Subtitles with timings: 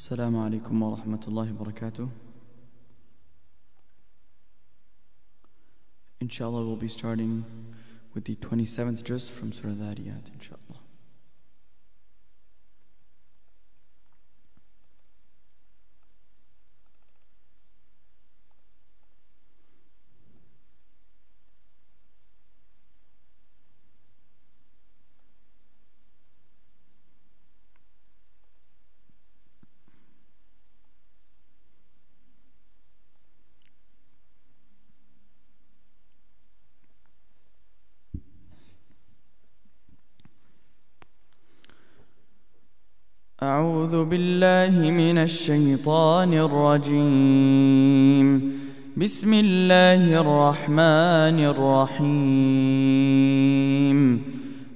[0.00, 2.08] السلام عليكم ورحمة الله وبركاته
[6.20, 7.44] Inshallah we'll be starting
[8.12, 10.80] with the 27th juz from Surah Dhariyat inshallah
[43.94, 48.58] أعوذ بالله من الشيطان الرجيم
[48.96, 54.22] بسم الله الرحمن الرحيم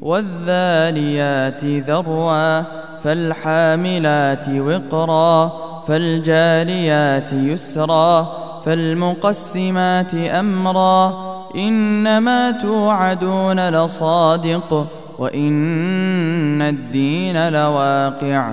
[0.00, 2.62] والذاريات ذروا
[2.98, 5.52] فالحاملات وقرا
[5.88, 8.22] فالجاريات يسرا
[8.64, 11.14] فالمقسمات أمرا
[11.56, 14.86] إنما توعدون لصادق
[15.18, 18.52] وإن الدين لواقع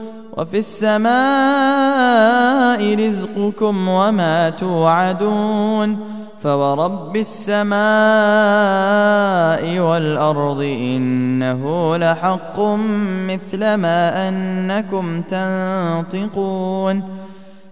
[0.37, 5.97] وفي السماء رزقكم وما توعدون
[6.41, 7.79] فورب السماء
[9.79, 12.59] والأرض إنه لحق
[13.27, 17.03] مثل ما أنكم تنطقون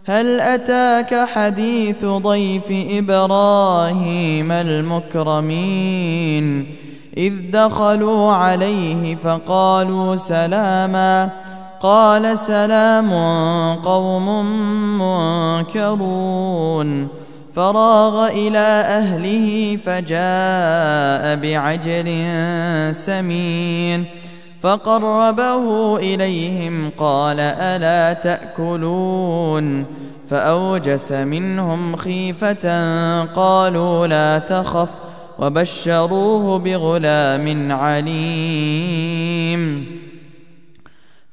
[0.06, 6.76] هل أتاك حديث ضيف إبراهيم المكرمين
[7.18, 11.30] إذ دخلوا عليه فقالوا سلاماً
[11.82, 13.10] قال سلام
[13.76, 14.46] قوم
[14.98, 17.08] منكرون
[17.56, 22.20] فراغ إلى أهله فجاء بعجل
[22.96, 24.06] سمين
[24.62, 29.86] فقربه إليهم قال ألا تأكلون
[30.30, 32.66] فأوجس منهم خيفة
[33.24, 34.90] قالوا لا تخف
[35.40, 39.99] وبشروه بغلام عليم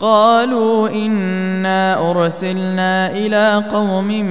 [0.00, 4.26] قالوا إنا أرسلنا إلى قوم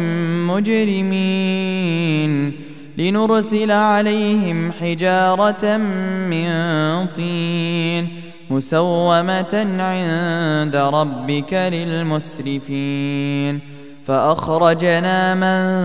[0.50, 2.52] مجرمين
[2.98, 5.78] لنرسل عليهم حجارة
[6.30, 6.50] من
[7.16, 8.08] طين
[8.50, 13.60] مسومة عند ربك للمسرفين
[14.08, 15.80] فأخرجنا من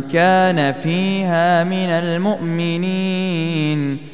[0.00, 4.13] كان فيها من المؤمنين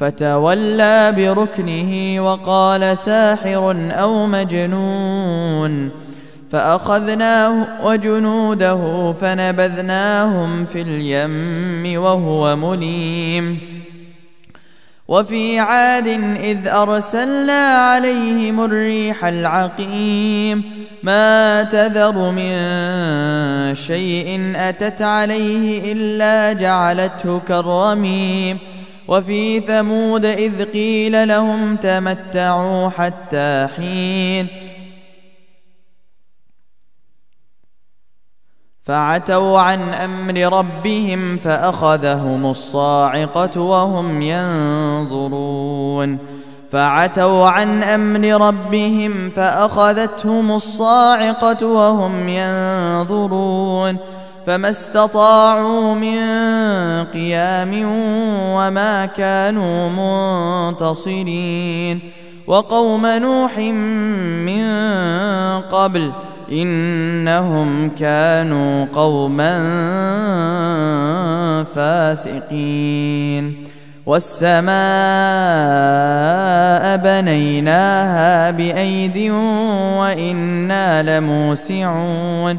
[0.00, 5.88] فتولى بركنه وقال ساحر أو مجنون
[6.52, 13.58] فأخذناه وجنوده فنبذناهم في اليم وهو مليم
[15.08, 16.06] وفي عاد
[16.44, 20.62] إذ أرسلنا عليهم الريح العقيم
[21.02, 22.52] ما تذر من
[23.74, 28.58] شيء أتت عليه إلا جعلته كالرميم
[29.08, 34.46] وفي ثمود إذ قيل لهم تمتعوا حتى حين
[38.84, 46.18] فعتوا عن أمر ربهم فأخذهم الصاعقة وهم ينظرون
[46.70, 53.96] فعتوا عن أمر ربهم فأخذتهم الصاعقة وهم ينظرون
[54.48, 56.16] فما استطاعوا من
[57.12, 57.84] قيام
[58.56, 59.88] وما كانوا
[60.70, 62.00] منتصرين
[62.46, 63.58] وقوم نوح
[64.46, 64.60] من
[65.72, 66.10] قبل
[66.52, 69.54] انهم كانوا قوما
[71.74, 73.64] فاسقين
[74.06, 74.76] والسماء
[76.96, 79.30] بنيناها بايد
[80.00, 82.58] وانا لموسعون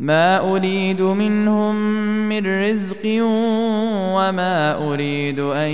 [0.00, 1.74] ما اريد منهم
[2.28, 3.04] من رزق
[4.14, 5.68] وما اريد ان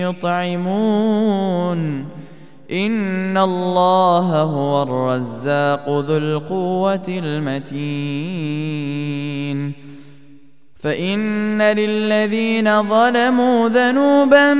[0.00, 2.04] يطعمون
[2.72, 9.72] ان الله هو الرزاق ذو القوه المتين
[10.82, 14.54] فان للذين ظلموا ذنوبا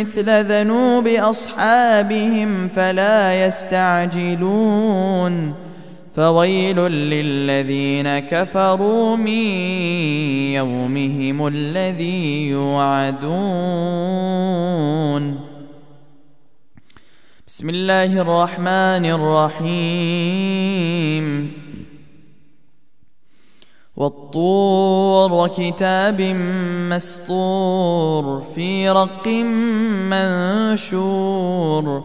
[0.00, 5.65] مثل ذنوب اصحابهم فلا يستعجلون
[6.16, 9.28] فويل للذين كفروا من
[10.58, 15.40] يومهم الذي يوعدون
[17.46, 21.52] بسم الله الرحمن الرحيم
[23.96, 26.20] والطور وكتاب
[26.90, 29.28] مسطور في رق
[30.10, 32.04] منشور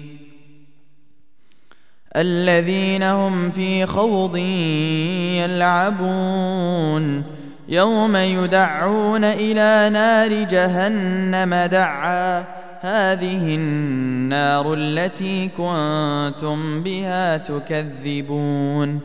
[2.15, 7.23] الذين هم في خوض يلعبون
[7.69, 12.39] يوم يدعون إلى نار جهنم دعا
[12.81, 18.99] هذه النار التي كنتم بها تكذبون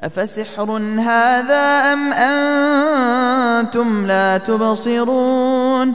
[0.00, 0.70] أفسحر
[1.00, 5.94] هذا أم أنتم لا تبصرون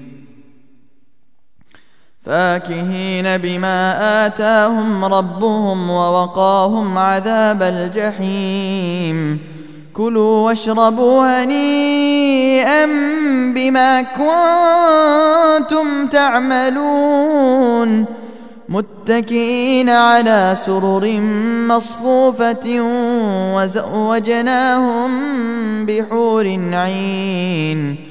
[2.25, 3.97] فاكهين بما
[4.27, 9.39] آتاهم ربهم ووقاهم عذاب الجحيم
[9.93, 12.85] كلوا واشربوا هنيئا
[13.55, 18.05] بما كنتم تعملون
[18.69, 21.19] متكئين على سرر
[21.69, 22.81] مصفوفة
[23.55, 25.09] وزوجناهم
[25.85, 28.10] بحور عين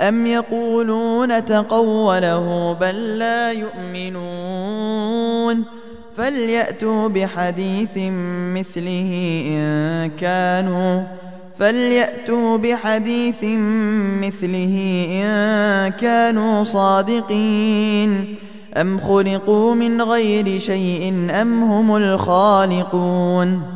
[0.00, 5.64] أم يقولون تقوله بل لا يؤمنون
[6.16, 7.90] فليأتوا بحديث
[8.60, 11.02] مثله إن كانوا
[11.58, 13.44] فليأتوا بحديث
[14.26, 18.36] مثله إن كانوا صادقين
[18.76, 23.75] أم خلقوا من غير شيء أم هم الخالقون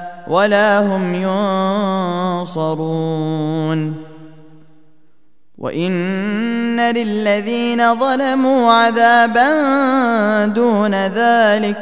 [0.27, 3.95] ولا هم ينصرون
[5.57, 9.51] وان للذين ظلموا عذابا
[10.45, 11.77] دون ذلك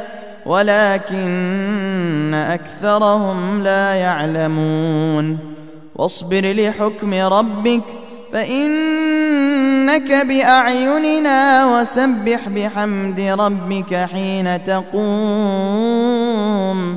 [0.46, 5.38] ولكن اكثرهم لا يعلمون
[5.96, 7.82] واصبر لحكم ربك
[8.32, 16.96] فانك باعيننا وسبح بحمد ربك حين تقوم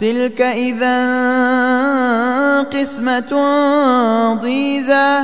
[0.00, 1.08] تلك إذا
[2.62, 3.32] قسمة
[4.42, 5.18] ضيزى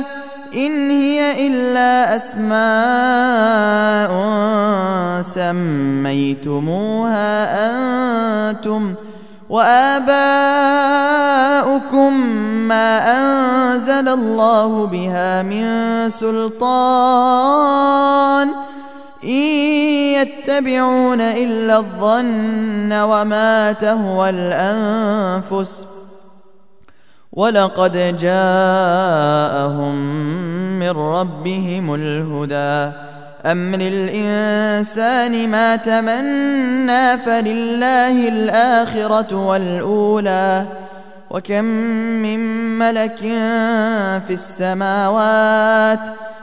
[0.55, 4.11] إن هي إلا أسماء
[5.21, 7.37] سميتموها
[8.51, 8.93] أنتم
[9.49, 12.25] وآباؤكم
[12.67, 15.65] ما أنزل الله بها من
[16.09, 18.74] سلطان ۖ
[19.25, 19.71] إن
[20.21, 25.85] يتبعون إلا الظن وما تهوى الأنفس
[27.31, 29.95] ولقد جاءهم
[30.79, 32.93] من ربهم الهدى
[33.45, 40.65] أم للإنسان ما تمنى فلله الآخرة والأولى
[41.31, 41.63] وكم
[42.23, 42.39] من
[42.79, 46.24] ملك في السماوات ۖ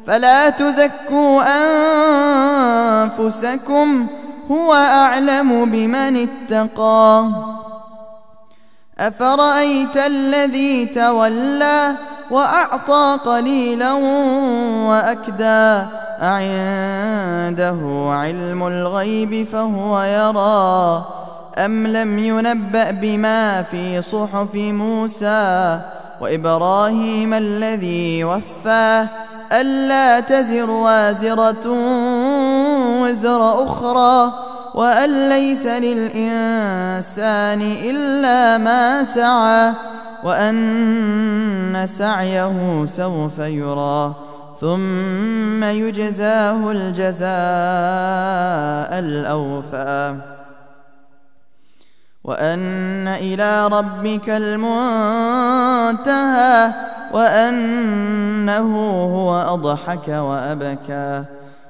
[0.08, 1.44] فلا تزكوا
[3.18, 4.08] انفسكم
[4.52, 7.26] هو اعلم بمن اتقى
[9.00, 11.92] افرايت الذي تولى
[12.32, 13.92] وأعطى قليلا
[14.88, 15.88] وأكدى
[16.22, 17.78] أعنده
[18.12, 21.06] علم الغيب فهو يرى
[21.66, 25.80] أم لم ينبأ بما في صحف موسى
[26.22, 29.08] وإبراهيم الذي وفاه
[29.54, 31.68] ألا تزر وازرة
[33.02, 34.34] وزر أخرى
[34.76, 39.74] وأن ليس للإنسان إلا ما سعى
[40.26, 44.14] وأن سعيه سوف يرى
[44.62, 47.30] ثم يجزاه الجزاء
[49.00, 50.16] الأوفى
[52.24, 56.72] وأن إلى ربك المنتهى
[57.14, 58.76] وأنه
[59.12, 61.24] هو أضحك وأبكى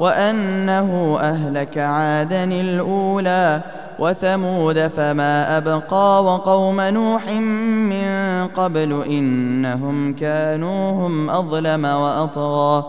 [0.00, 3.60] وأنه أهلك عادا الأولى
[3.98, 8.02] وثمود فما أبقى وقوم نوح من
[8.46, 12.84] قبل إنهم كانوا هم أظلم وأطغى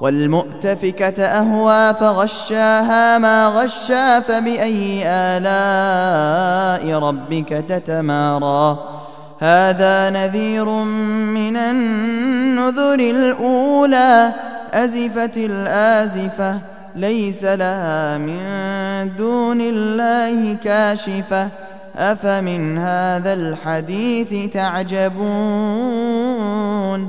[0.00, 8.78] والمؤتفكة أهوى فغشاها ما غشا فبأي آلاء ربك تتمارى
[9.38, 10.64] هذا نذير
[11.34, 14.32] من النذر الأولى
[14.72, 16.58] أزفت الآزفة
[16.96, 18.38] ليس لها من
[19.18, 21.48] دون الله كاشفة
[21.96, 27.08] أفمن هذا الحديث تعجبون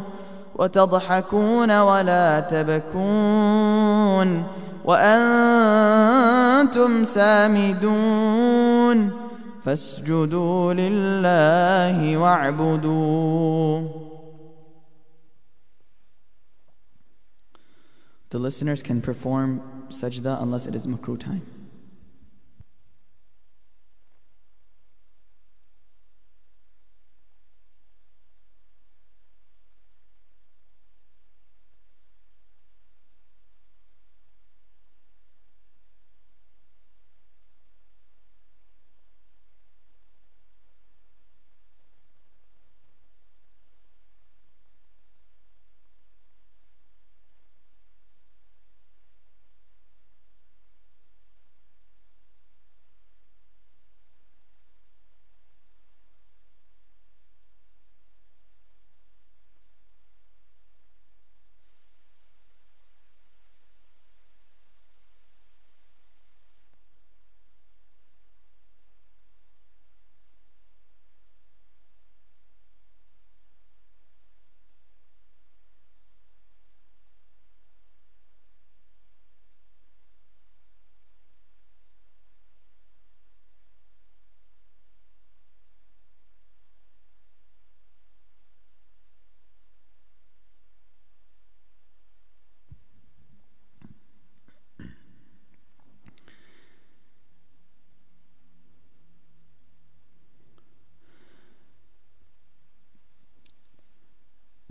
[0.55, 4.43] وتضحكون ولا تبكون
[4.85, 9.24] وأنتم سامدون
[9.65, 14.05] فاسجدوا لله واعبدوا
[18.29, 19.49] The listeners can perform
[19.89, 21.41] sajda unless it is makruh time.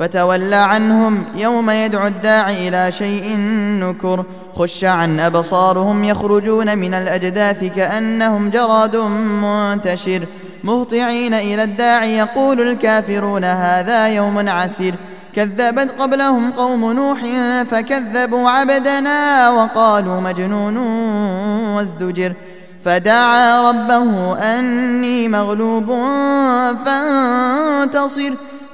[0.00, 3.36] فتول عنهم يوم يدعو الداع إلى شيء
[3.80, 8.96] نكر خش عن أبصارهم يخرجون من الأجداث كأنهم جراد
[9.42, 10.22] منتشر
[10.64, 14.94] مهطعين إلى الداع يقول الكافرون هذا يوم عسير
[15.34, 17.18] كذبت قبلهم قوم نوح
[17.70, 20.76] فكذبوا عبدنا وقالوا مجنون
[21.76, 22.32] وازدجر
[22.84, 25.86] فدعا ربه أني مغلوب
[26.86, 28.30] فانتصر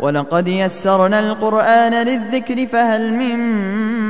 [0.00, 3.38] ولقد يسرنا القرآن للذكر فهل من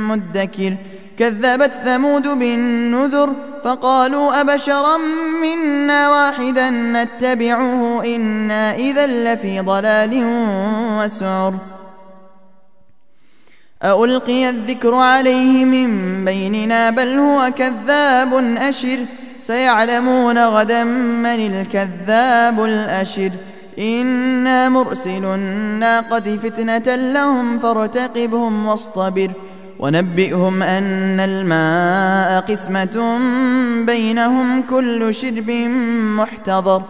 [0.07, 0.75] مدكر
[1.19, 4.97] كذبت ثمود بالنذر فقالوا أبشرا
[5.41, 10.23] منا واحدا نتبعه إنا إذا لفي ضلال
[10.99, 11.53] وسعر
[13.85, 18.97] ألقي الذكر عليه من بيننا بل هو كذاب أشر
[19.47, 23.31] سيعلمون غدا من الكذاب الأشر
[23.79, 29.31] إنا مرسل الناقة فتنة لهم فارتقبهم واصطبر
[29.79, 33.17] ونبئهم أن الماء قسمة
[33.85, 35.49] بينهم كل شرب
[36.17, 36.81] محتضر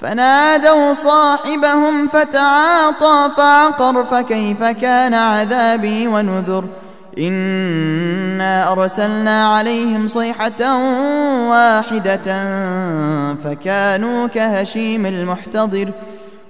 [0.00, 6.64] فنادوا صاحبهم فتعاطى فعقر فكيف كان عذابي ونذر
[7.18, 10.82] إنا أرسلنا عليهم صيحة
[11.50, 12.44] واحدة
[13.44, 16.13] فكانوا كهشيم المحتضر ۖ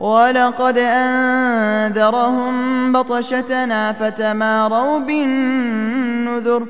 [0.00, 2.52] ولقد أنذرهم
[2.92, 6.66] بطشتنا فتماروا بالنذر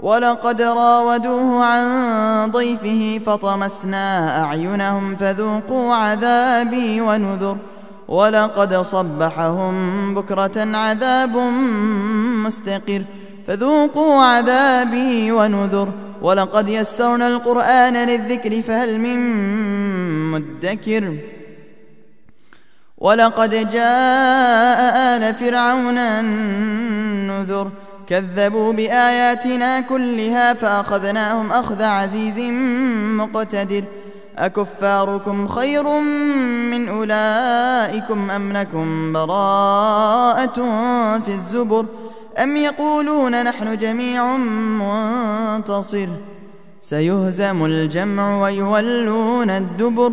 [0.00, 1.88] ولقد راودوه عن
[2.52, 7.56] ضيفه فطمسنا أعينهم فذوقوا عذابي ونذر
[8.08, 9.74] ولقد صبحهم
[10.14, 11.36] بكرة عذاب
[12.46, 13.02] مستقر
[13.48, 15.88] فذوقوا عذابي ونذر
[16.22, 19.16] ولقد يسرنا القرآن للذكر فهل من
[20.32, 21.39] مدكر ۖ
[23.00, 27.70] ولقد جاء آل فرعون النذر
[28.06, 32.38] كذبوا بآياتنا كلها فأخذناهم أخذ عزيز
[33.20, 33.84] مقتدر
[34.38, 35.82] أكفاركم خير
[36.70, 40.56] من أولئكم أم لكم براءة
[41.18, 41.86] في الزبر
[42.42, 44.36] أم يقولون نحن جميع
[44.80, 46.08] منتصر
[46.80, 50.12] سيهزم الجمع ويولون الدبر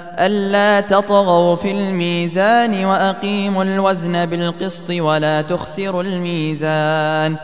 [0.19, 7.35] ألا تطغوا في الميزان وأقيموا الوزن بالقسط ولا تخسروا الميزان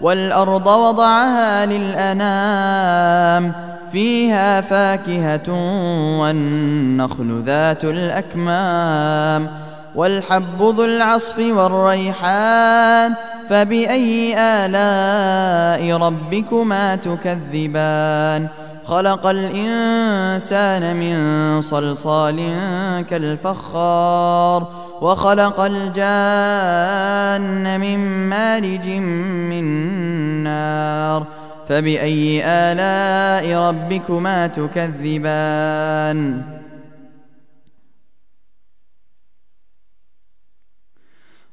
[0.00, 3.52] والأرض وضعها للأنام
[3.92, 5.52] فيها فاكهة
[6.20, 9.48] والنخل ذات الأكمام
[9.94, 13.12] والحب ذو العصف والريحان
[13.50, 18.46] فبأي آلاء ربكما تكذبان
[18.88, 21.16] خلق الإنسان من
[21.62, 22.40] صلصال
[23.10, 24.66] كالفخار
[25.00, 29.64] وخلق الجان من مارج من
[30.44, 31.24] نار
[31.68, 36.42] فبأي آلاء ربكما تكذبان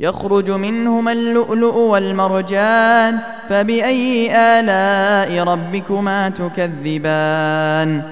[0.00, 8.02] يخرج منهما اللؤلؤ والمرجان فبأي آلاء ربكما تكذبان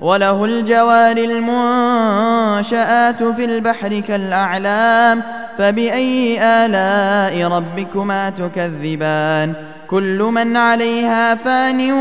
[0.00, 5.22] وله الجوار المنشآت في البحر كالأعلام
[5.58, 9.52] فبأي آلاء ربكما تكذبان
[9.90, 11.92] كل من عليها فان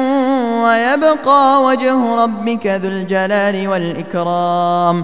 [0.64, 5.04] ويبقى وجه ربك ذو الجلال والإكرام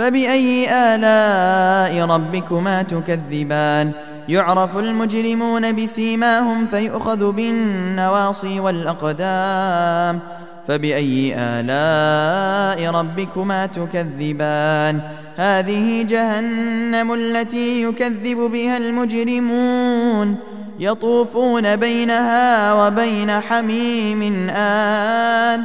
[0.00, 3.90] فبأي آلاء ربكما تكذبان
[4.28, 10.18] يعرف المجرمون بسيماهم فيؤخذ بالنواصي والأقدام
[10.68, 15.00] فبأي آلاء ربكما تكذبان
[15.36, 20.36] هذه جهنم التي يكذب بها المجرمون
[20.80, 25.64] يطوفون بينها وبين حميم آن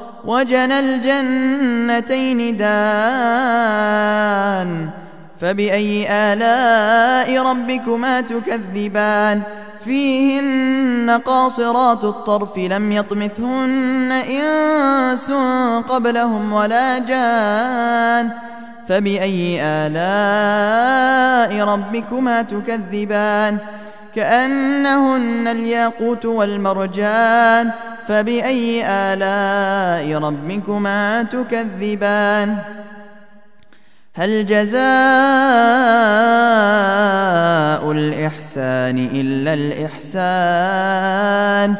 [0.25, 4.89] وجنى الجنتين دان
[5.41, 9.41] فبأي آلاء ربكما تكذبان
[9.85, 14.11] فيهن قاصرات الطرف لم يطمثهن
[14.41, 15.31] إنس
[15.89, 18.29] قبلهم ولا جان
[18.89, 23.57] فبأي آلاء ربكما تكذبان
[24.15, 27.71] كأنهن الياقوت والمرجان
[28.07, 32.57] فبأي آلاء ربكما تكذبان
[34.15, 34.81] هل جزاء
[37.91, 41.75] الإحسان إلا الإحسان؟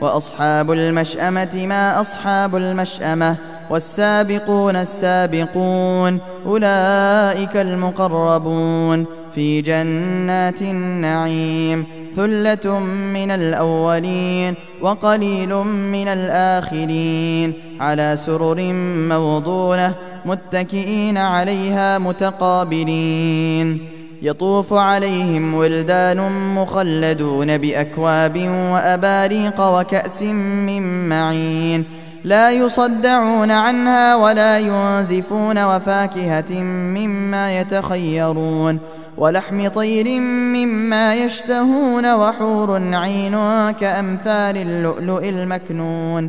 [0.00, 3.36] وأصحاب المشأمة ما أصحاب المشأمة
[3.70, 11.86] والسابقون السابقون أولئك المقربون في جنات النعيم
[12.16, 12.78] ثلة
[13.14, 18.72] من الأولين وقليل من الآخرين على سرر
[19.08, 19.94] موضونة
[20.24, 28.36] متكئين عليها متقابلين يطوف عليهم ولدان مخلدون بأكواب
[28.72, 31.84] وأباريق وكأس من معين
[32.24, 38.78] لا يصدعون عنها ولا ينزفون وفاكهة مما يتخيرون
[39.16, 43.36] ولحم طير مما يشتهون وحور عين
[43.80, 46.28] كأمثال اللؤلؤ المكنون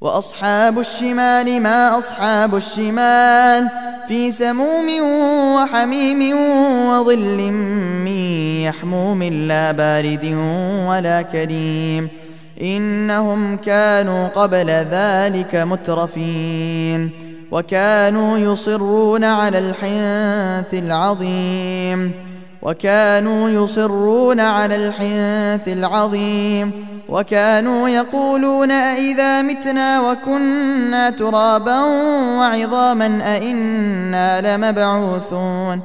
[0.00, 3.68] واصحاب الشمال ما اصحاب الشمال
[4.08, 4.88] في سموم
[5.56, 6.36] وحميم
[6.88, 7.52] وظل
[8.04, 8.18] من
[8.62, 10.24] يحموم لا بارد
[10.88, 12.08] ولا كريم
[12.60, 17.10] انهم كانوا قبل ذلك مترفين
[17.50, 22.12] وكانوا يصرون على الحنث العظيم
[22.62, 26.70] وكانوا يصرون على الحنث العظيم
[27.08, 31.82] وكانوا يقولون أئذا متنا وكنا ترابا
[32.38, 35.80] وعظاما أئنا لمبعوثون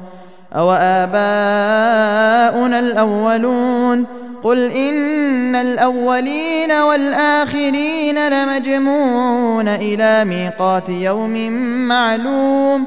[0.56, 4.06] أو آباؤنا الأولون
[4.42, 11.50] قل إن الأولين والآخرين لمجموعون إلى ميقات يوم
[11.88, 12.86] معلوم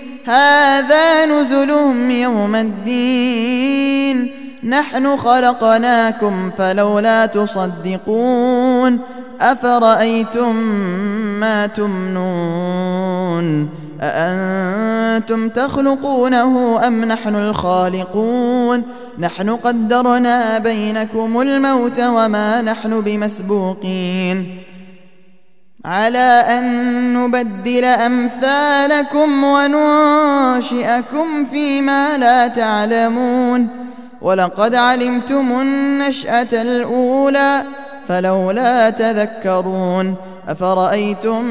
[0.25, 4.31] هذا نزلهم يوم الدين
[4.63, 8.99] نحن خلقناكم فلولا تصدقون
[9.41, 10.55] أفرأيتم
[11.39, 13.69] ما تمنون
[14.01, 18.83] أأنتم تخلقونه أم نحن الخالقون
[19.19, 24.57] نحن قدرنا بينكم الموت وما نحن بمسبوقين
[25.85, 26.63] على أن
[27.13, 33.67] نبدل أمثالكم وننشئكم فيما لا تعلمون
[34.21, 37.61] ولقد علمتم النشأة الأولى
[38.07, 40.15] فلولا تذكرون
[40.49, 41.43] أفرأيتم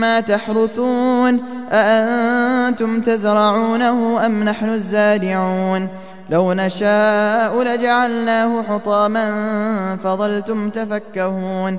[0.00, 1.40] ما تحرثون
[1.72, 5.88] أأنتم تزرعونه أم نحن الزارعون
[6.30, 9.34] لو نشاء لجعلناه حطاما
[10.04, 11.78] فظلتم تفكهون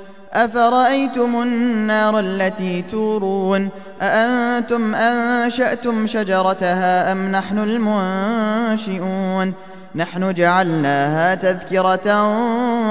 [0.33, 3.69] أفرأيتم النار التي تورون
[4.01, 9.53] أأنتم أنشأتم شجرتها أم نحن المنشئون
[9.95, 12.37] نحن جعلناها تذكرة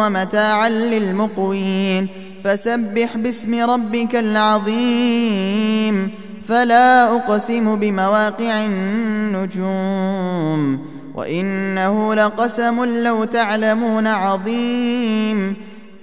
[0.01, 2.09] ومتاعا للمقوين
[2.45, 6.11] فسبح باسم ربك العظيم
[6.49, 15.57] فلا أقسم بمواقع النجوم وإنه لقسم لو تعلمون عظيم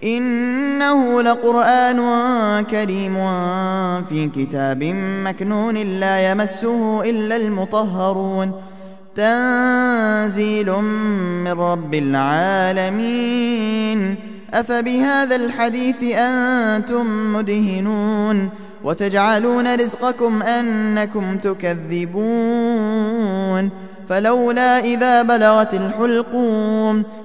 [0.04, 1.98] إنه لقرآن
[2.72, 3.16] كريم
[4.10, 4.84] في كتاب
[5.26, 8.52] مكنون لا يمسه إلا المطهرون
[9.16, 10.72] تنزيل
[11.44, 14.16] من رب العالمين
[14.54, 18.50] أفبهذا الحديث أنتم مدهنون
[18.84, 23.70] وتجعلون رزقكم أنكم تكذبون
[24.10, 27.04] فلولا إذا بلغت الحلقوم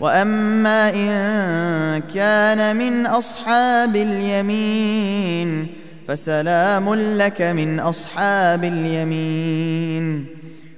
[0.00, 5.66] واما ان كان من اصحاب اليمين
[6.08, 10.26] فسلام لك من اصحاب اليمين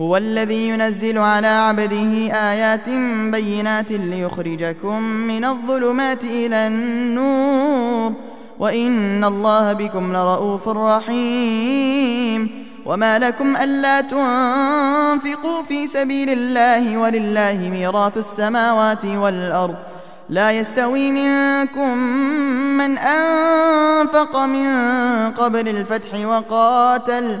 [0.00, 2.88] هو الذي ينزل على عبده آيات
[3.32, 8.12] بينات ليخرجكم من الظلمات إلى النور
[8.58, 19.04] وإن الله بكم لرؤوف رحيم وما لكم ألا تنفقوا في سبيل الله ولله ميراث السماوات
[19.04, 19.74] والأرض
[20.28, 21.98] لا يستوي منكم
[22.78, 24.66] من أنفق من
[25.32, 27.40] قبل الفتح وقاتل ۖ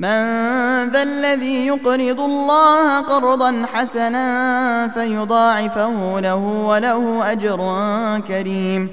[0.00, 0.18] من
[0.88, 6.34] ذا الذي يقرض الله قرضا حسنا فيضاعفه له
[6.64, 7.78] وله اجر
[8.28, 8.88] كريم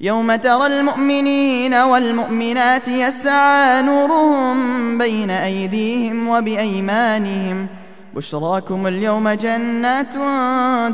[0.00, 4.54] يوم ترى المؤمنين والمؤمنات يسعى نورهم
[4.98, 7.66] بين ايديهم وبايمانهم
[8.14, 10.14] بشراكم اليوم جنات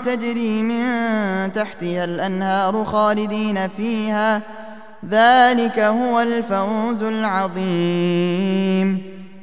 [0.07, 0.85] تجري من
[1.53, 4.43] تحتها الانهار خالدين فيها
[5.11, 9.12] ذلك هو الفوز العظيم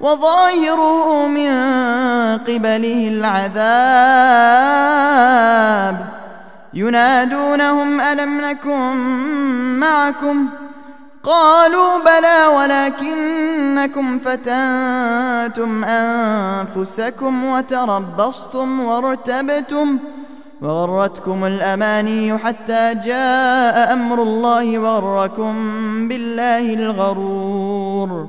[0.00, 1.48] وظاهره من
[2.38, 3.08] قبله
[3.58, 5.98] العذاب
[6.74, 8.92] ينادونهم ألم نكن
[9.80, 10.48] معكم
[11.24, 19.98] قالوا بلى ولكنكم فتنتم أنفسكم وتربصتم وارتبتم
[20.62, 25.54] وغرتكم الأماني حتى جاء أمر الله وغركم
[26.08, 28.28] بالله الغرور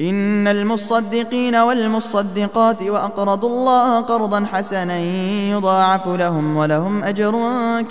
[0.00, 4.98] إن المصدقين والمصدقات وأقرضوا الله قرضا حسنا
[5.50, 7.32] يضاعف لهم ولهم أجر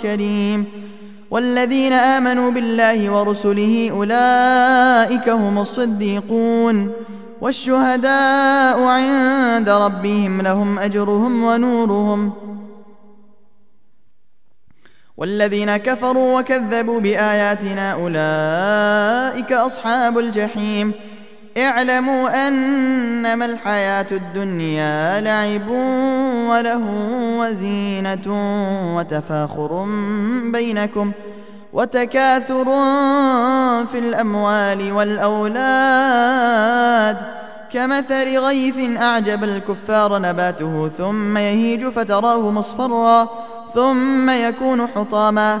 [0.02, 0.88] كريم
[1.30, 6.92] والذين آمنوا بالله ورسله أولئك هم الصديقون
[7.40, 12.32] والشهداء عند ربهم لهم أجرهم ونورهم
[15.16, 20.92] والذين كفروا وكذبوا بآياتنا أولئك أصحاب الجحيم
[21.58, 25.68] اعلموا انما الحياه الدنيا لعب
[26.50, 26.82] وله
[27.38, 28.34] وزينه
[28.96, 29.84] وتفاخر
[30.52, 31.12] بينكم
[31.72, 32.64] وتكاثر
[33.86, 37.16] في الاموال والاولاد
[37.72, 43.28] كمثل غيث اعجب الكفار نباته ثم يهيج فتراه مصفرا
[43.74, 45.60] ثم يكون حطاما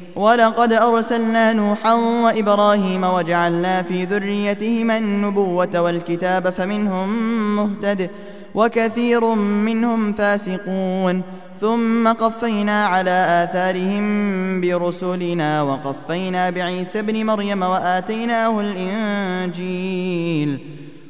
[0.15, 7.09] ولقد أرسلنا نوحا وإبراهيم وجعلنا في ذريتهما النبوة والكتاب فمنهم
[7.55, 8.09] مهتد
[8.55, 11.21] وكثير منهم فاسقون
[11.61, 20.59] ثم قفينا على آثارهم برسلنا وقفينا بعيسى ابن مريم وآتيناه الإنجيل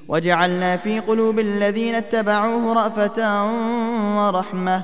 [0.08, 3.46] وجعلنا في قلوب الذين اتبعوه رأفة
[4.22, 4.84] ورحمة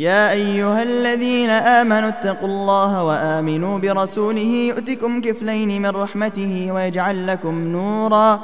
[0.00, 8.40] يا أيها الذين آمنوا اتقوا الله وآمنوا برسوله يؤتكم كفلين من رحمته ويجعل لكم نورا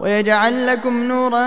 [0.00, 1.46] ويجعل لكم نورا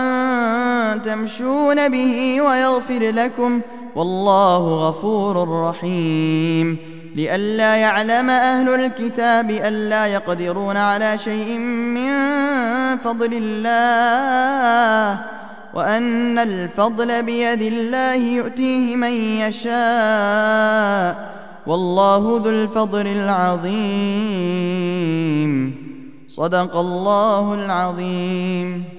[0.97, 3.61] تمشون به ويغفر لكم
[3.95, 6.77] والله غفور رحيم
[7.15, 12.07] لئلا يعلم أهل الكتاب ألا يقدرون على شيء من
[12.97, 15.19] فضل الله
[15.77, 19.11] وأن الفضل بيد الله يؤتيه من
[19.41, 23.67] يشاء والله ذو الفضل العظيم
[26.27, 28.96] صدق الله العظيم